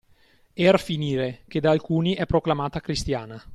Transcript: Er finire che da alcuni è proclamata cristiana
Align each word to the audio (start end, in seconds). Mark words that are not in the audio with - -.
Er 0.55 0.79
finire 0.79 1.43
che 1.47 1.59
da 1.59 1.69
alcuni 1.69 2.15
è 2.15 2.25
proclamata 2.25 2.79
cristiana 2.81 3.39